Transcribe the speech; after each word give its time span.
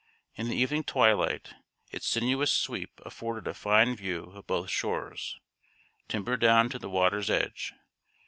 In 0.33 0.49
the 0.49 0.55
evening 0.55 0.83
twilight, 0.83 1.53
its 1.91 2.07
sinuous 2.07 2.51
sweep 2.51 2.99
afforded 3.05 3.47
a 3.47 3.53
fine 3.53 3.95
view 3.95 4.31
of 4.33 4.47
both 4.47 4.71
shores, 4.71 5.39
timbered 6.07 6.39
down 6.41 6.69
to 6.69 6.79
the 6.79 6.89
water's 6.89 7.29
edge. 7.29 7.73